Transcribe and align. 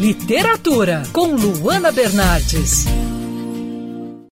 Literatura, 0.00 1.02
com 1.12 1.34
Luana 1.36 1.92
Bernardes. 1.92 2.86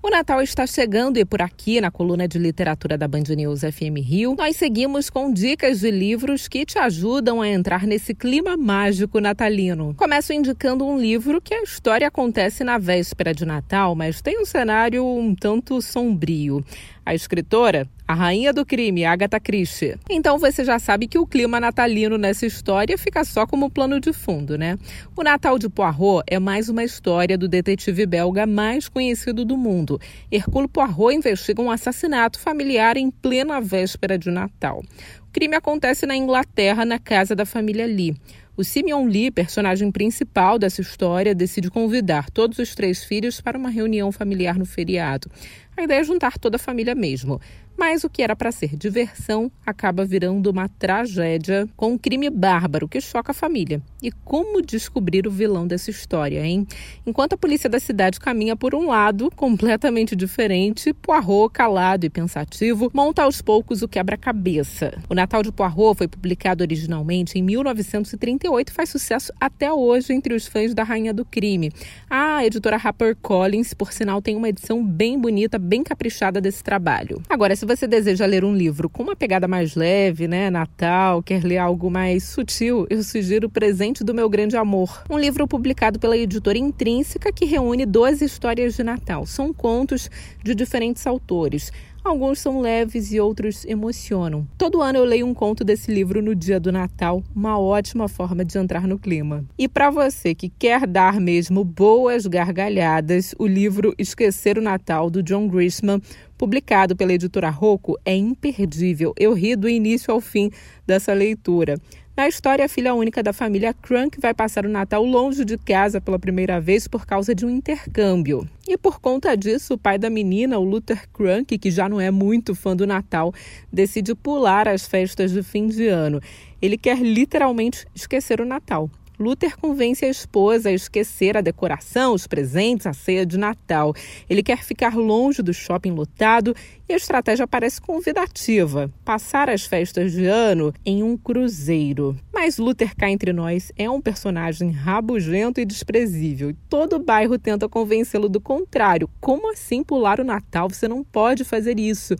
O 0.00 0.10
Natal 0.10 0.40
está 0.40 0.66
chegando 0.66 1.18
e 1.18 1.24
por 1.24 1.42
aqui, 1.42 1.80
na 1.80 1.90
coluna 1.90 2.28
de 2.28 2.38
literatura 2.38 2.96
da 2.96 3.08
Band 3.08 3.24
News 3.36 3.60
FM 3.60 3.98
Rio, 3.98 4.36
nós 4.38 4.56
seguimos 4.56 5.10
com 5.10 5.32
dicas 5.32 5.80
de 5.80 5.90
livros 5.90 6.46
que 6.46 6.64
te 6.64 6.78
ajudam 6.78 7.42
a 7.42 7.48
entrar 7.48 7.86
nesse 7.86 8.14
clima 8.14 8.56
mágico 8.56 9.20
natalino. 9.20 9.94
Começo 9.96 10.32
indicando 10.32 10.86
um 10.86 10.98
livro 10.98 11.40
que 11.40 11.54
a 11.54 11.62
história 11.62 12.06
acontece 12.06 12.62
na 12.62 12.78
véspera 12.78 13.34
de 13.34 13.44
Natal, 13.44 13.94
mas 13.94 14.22
tem 14.22 14.40
um 14.40 14.44
cenário 14.44 15.04
um 15.04 15.34
tanto 15.34 15.82
sombrio. 15.82 16.64
A 17.04 17.14
escritora, 17.14 17.88
a 18.08 18.14
rainha 18.14 18.54
do 18.54 18.64
crime, 18.64 19.04
Agatha 19.04 19.38
Christie. 19.38 19.98
Então 20.08 20.38
você 20.38 20.64
já 20.64 20.78
sabe 20.78 21.06
que 21.06 21.18
o 21.18 21.26
clima 21.26 21.60
natalino 21.60 22.16
nessa 22.16 22.46
história 22.46 22.96
fica 22.96 23.22
só 23.22 23.46
como 23.46 23.68
plano 23.68 24.00
de 24.00 24.14
fundo, 24.14 24.56
né? 24.56 24.78
O 25.14 25.22
Natal 25.22 25.58
de 25.58 25.68
Poirot 25.68 26.22
é 26.26 26.38
mais 26.38 26.70
uma 26.70 26.82
história 26.82 27.36
do 27.36 27.46
detetive 27.46 28.06
belga 28.06 28.46
mais 28.46 28.88
conhecido 28.88 29.44
do 29.44 29.58
mundo. 29.58 30.00
Hercule 30.32 30.68
Poirot 30.68 31.14
investiga 31.14 31.60
um 31.60 31.70
assassinato 31.70 32.40
familiar 32.40 32.96
em 32.96 33.10
plena 33.10 33.60
véspera 33.60 34.16
de 34.16 34.30
Natal. 34.30 34.82
O 35.28 35.30
crime 35.30 35.54
acontece 35.54 36.06
na 36.06 36.16
Inglaterra, 36.16 36.86
na 36.86 36.98
casa 36.98 37.36
da 37.36 37.44
família 37.44 37.84
Lee. 37.84 38.16
O 38.56 38.64
Simeon 38.64 39.04
Lee, 39.04 39.30
personagem 39.30 39.92
principal 39.92 40.58
dessa 40.58 40.80
história, 40.80 41.34
decide 41.34 41.70
convidar 41.70 42.30
todos 42.30 42.58
os 42.58 42.74
três 42.74 43.04
filhos 43.04 43.38
para 43.38 43.58
uma 43.58 43.68
reunião 43.68 44.10
familiar 44.10 44.58
no 44.58 44.64
feriado. 44.64 45.30
A 45.76 45.82
ideia 45.82 46.00
é 46.00 46.04
juntar 46.04 46.38
toda 46.38 46.56
a 46.56 46.58
família 46.58 46.92
mesmo. 46.92 47.38
Mas 47.78 48.02
o 48.02 48.10
que 48.10 48.22
era 48.22 48.34
para 48.34 48.50
ser 48.50 48.74
diversão 48.74 49.52
acaba 49.64 50.04
virando 50.04 50.50
uma 50.50 50.68
tragédia 50.68 51.68
com 51.76 51.92
um 51.92 51.98
crime 51.98 52.28
bárbaro 52.28 52.88
que 52.88 53.00
choca 53.00 53.30
a 53.30 53.34
família. 53.34 53.80
E 54.02 54.10
como 54.10 54.60
descobrir 54.60 55.28
o 55.28 55.30
vilão 55.30 55.64
dessa 55.64 55.88
história, 55.88 56.44
hein? 56.44 56.66
Enquanto 57.06 57.34
a 57.34 57.38
polícia 57.38 57.70
da 57.70 57.78
cidade 57.78 58.18
caminha 58.18 58.56
por 58.56 58.74
um 58.74 58.88
lado 58.88 59.30
completamente 59.36 60.16
diferente, 60.16 60.92
Poirot, 60.92 61.52
calado 61.52 62.04
e 62.04 62.10
pensativo, 62.10 62.90
monta 62.92 63.22
aos 63.22 63.40
poucos 63.40 63.80
o 63.80 63.86
quebra-cabeça. 63.86 64.98
O 65.08 65.14
Natal 65.14 65.44
de 65.44 65.52
Poirot 65.52 65.98
foi 65.98 66.08
publicado 66.08 66.64
originalmente 66.64 67.38
em 67.38 67.42
1938 67.42 68.70
e 68.70 68.72
faz 68.72 68.90
sucesso 68.90 69.32
até 69.40 69.72
hoje 69.72 70.12
entre 70.12 70.34
os 70.34 70.48
fãs 70.48 70.74
da 70.74 70.82
Rainha 70.82 71.14
do 71.14 71.24
Crime. 71.24 71.70
A 72.10 72.44
editora 72.44 72.76
HarperCollins, 72.76 73.72
por 73.72 73.92
sinal, 73.92 74.20
tem 74.20 74.34
uma 74.34 74.48
edição 74.48 74.84
bem 74.84 75.16
bonita, 75.16 75.60
bem 75.60 75.84
caprichada 75.84 76.40
desse 76.40 76.64
trabalho. 76.64 77.22
Agora, 77.28 77.54
se 77.54 77.67
você 77.68 77.86
deseja 77.86 78.24
ler 78.24 78.46
um 78.46 78.54
livro 78.54 78.88
com 78.88 79.02
uma 79.02 79.14
pegada 79.14 79.46
mais 79.46 79.74
leve, 79.74 80.26
né, 80.26 80.48
Natal, 80.48 81.22
quer 81.22 81.44
ler 81.44 81.58
algo 81.58 81.90
mais 81.90 82.24
sutil, 82.24 82.86
eu 82.88 83.02
sugiro 83.02 83.46
O 83.46 83.50
Presente 83.50 84.02
do 84.02 84.14
Meu 84.14 84.26
Grande 84.26 84.56
Amor, 84.56 85.04
um 85.10 85.18
livro 85.18 85.46
publicado 85.46 85.98
pela 85.98 86.16
editora 86.16 86.56
Intrínseca 86.56 87.30
que 87.30 87.44
reúne 87.44 87.84
12 87.84 88.24
histórias 88.24 88.74
de 88.74 88.82
Natal. 88.82 89.26
São 89.26 89.52
contos 89.52 90.10
de 90.42 90.54
diferentes 90.54 91.06
autores. 91.06 91.70
Alguns 92.08 92.38
são 92.38 92.62
leves 92.62 93.12
e 93.12 93.20
outros 93.20 93.66
emocionam. 93.66 94.48
Todo 94.56 94.80
ano 94.80 94.98
eu 94.98 95.04
leio 95.04 95.26
um 95.26 95.34
conto 95.34 95.62
desse 95.62 95.92
livro 95.92 96.22
no 96.22 96.34
dia 96.34 96.58
do 96.58 96.72
Natal, 96.72 97.22
uma 97.36 97.60
ótima 97.60 98.08
forma 98.08 98.42
de 98.46 98.56
entrar 98.56 98.88
no 98.88 98.98
clima. 98.98 99.44
E 99.58 99.68
para 99.68 99.90
você 99.90 100.34
que 100.34 100.48
quer 100.48 100.86
dar 100.86 101.20
mesmo 101.20 101.62
boas 101.62 102.26
gargalhadas, 102.26 103.34
o 103.38 103.46
livro 103.46 103.94
Esquecer 103.98 104.56
o 104.56 104.62
Natal 104.62 105.10
do 105.10 105.22
John 105.22 105.48
Grisham, 105.48 106.00
publicado 106.38 106.96
pela 106.96 107.12
editora 107.12 107.50
Rocco, 107.50 107.98
é 108.06 108.16
imperdível. 108.16 109.12
Eu 109.18 109.34
ri 109.34 109.54
do 109.54 109.68
início 109.68 110.10
ao 110.10 110.18
fim 110.18 110.50
dessa 110.86 111.12
leitura. 111.12 111.76
Na 112.18 112.26
história, 112.26 112.64
a 112.64 112.68
filha 112.68 112.96
única 112.96 113.22
da 113.22 113.32
família 113.32 113.72
Crunk 113.72 114.20
vai 114.20 114.34
passar 114.34 114.66
o 114.66 114.68
Natal 114.68 115.04
longe 115.04 115.44
de 115.44 115.56
casa 115.56 116.00
pela 116.00 116.18
primeira 116.18 116.60
vez 116.60 116.88
por 116.88 117.06
causa 117.06 117.32
de 117.32 117.46
um 117.46 117.48
intercâmbio. 117.48 118.44
E 118.66 118.76
por 118.76 118.98
conta 118.98 119.36
disso, 119.36 119.74
o 119.74 119.78
pai 119.78 119.98
da 119.98 120.10
menina, 120.10 120.58
o 120.58 120.64
Luther 120.64 121.08
Crunk, 121.12 121.56
que 121.56 121.70
já 121.70 121.88
não 121.88 122.00
é 122.00 122.10
muito 122.10 122.56
fã 122.56 122.74
do 122.74 122.88
Natal, 122.88 123.32
decide 123.72 124.16
pular 124.16 124.66
as 124.66 124.84
festas 124.84 125.30
de 125.30 125.44
fim 125.44 125.68
de 125.68 125.86
ano. 125.86 126.20
Ele 126.60 126.76
quer 126.76 126.98
literalmente 126.98 127.86
esquecer 127.94 128.40
o 128.40 128.44
Natal. 128.44 128.90
Luther 129.18 129.56
convence 129.56 130.04
a 130.04 130.08
esposa 130.08 130.68
a 130.68 130.72
esquecer 130.72 131.36
a 131.36 131.40
decoração, 131.40 132.14
os 132.14 132.26
presentes, 132.26 132.86
a 132.86 132.92
ceia 132.92 133.26
de 133.26 133.36
Natal. 133.36 133.92
Ele 134.30 134.42
quer 134.42 134.62
ficar 134.62 134.96
longe 134.96 135.42
do 135.42 135.52
shopping 135.52 135.90
lotado 135.90 136.54
e 136.88 136.92
a 136.92 136.96
estratégia 136.96 137.46
parece 137.46 137.80
convidativa: 137.80 138.90
passar 139.04 139.50
as 139.50 139.66
festas 139.66 140.12
de 140.12 140.26
ano 140.26 140.72
em 140.86 141.02
um 141.02 141.16
cruzeiro. 141.16 142.16
Mas 142.32 142.58
Luther 142.58 142.94
cá 142.96 143.10
entre 143.10 143.32
nós 143.32 143.72
é 143.76 143.90
um 143.90 144.00
personagem 144.00 144.70
rabugento 144.70 145.60
e 145.60 145.64
desprezível. 145.64 146.54
Todo 146.68 146.96
o 146.96 147.02
bairro 147.02 147.38
tenta 147.38 147.68
convencê-lo 147.68 148.28
do 148.28 148.40
contrário. 148.40 149.10
Como 149.20 149.52
assim 149.52 149.82
pular 149.82 150.20
o 150.20 150.24
Natal? 150.24 150.68
Você 150.68 150.86
não 150.86 151.02
pode 151.02 151.44
fazer 151.44 151.80
isso. 151.80 152.14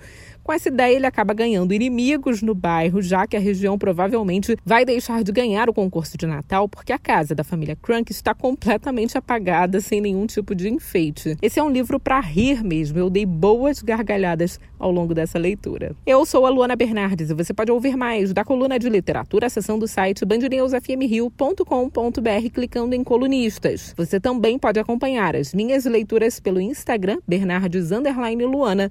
Com 0.48 0.54
essa 0.54 0.70
ideia, 0.70 0.96
ele 0.96 1.04
acaba 1.04 1.34
ganhando 1.34 1.74
inimigos 1.74 2.40
no 2.40 2.54
bairro, 2.54 3.02
já 3.02 3.26
que 3.26 3.36
a 3.36 3.38
região 3.38 3.76
provavelmente 3.76 4.56
vai 4.64 4.82
deixar 4.82 5.22
de 5.22 5.30
ganhar 5.30 5.68
o 5.68 5.74
concurso 5.74 6.16
de 6.16 6.26
Natal, 6.26 6.66
porque 6.66 6.90
a 6.90 6.98
casa 6.98 7.34
da 7.34 7.44
família 7.44 7.76
Crunk 7.76 8.10
está 8.10 8.34
completamente 8.34 9.18
apagada, 9.18 9.78
sem 9.78 10.00
nenhum 10.00 10.24
tipo 10.24 10.54
de 10.54 10.70
enfeite. 10.70 11.36
Esse 11.42 11.60
é 11.60 11.62
um 11.62 11.68
livro 11.68 12.00
para 12.00 12.18
rir 12.18 12.64
mesmo. 12.64 12.98
Eu 12.98 13.10
dei 13.10 13.26
boas 13.26 13.82
gargalhadas 13.82 14.58
ao 14.78 14.90
longo 14.90 15.12
dessa 15.12 15.38
leitura. 15.38 15.94
Eu 16.06 16.24
sou 16.24 16.46
a 16.46 16.48
Luana 16.48 16.74
Bernardes 16.74 17.28
e 17.28 17.34
você 17.34 17.52
pode 17.52 17.70
ouvir 17.70 17.94
mais 17.94 18.32
da 18.32 18.42
coluna 18.42 18.78
de 18.78 18.88
literatura 18.88 19.48
acessando 19.48 19.84
o 19.84 19.88
site 19.88 20.24
bandnewsfmrio.com.br 20.24 22.50
clicando 22.54 22.94
em 22.94 23.04
colunistas. 23.04 23.92
Você 23.98 24.18
também 24.18 24.58
pode 24.58 24.80
acompanhar 24.80 25.36
as 25.36 25.52
minhas 25.52 25.84
leituras 25.84 26.40
pelo 26.40 26.58
Instagram 26.58 27.18
Bernardes 27.28 27.90
Luana 27.90 28.90